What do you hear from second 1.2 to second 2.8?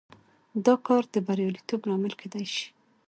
بریالیتوب لامل کېدای شي.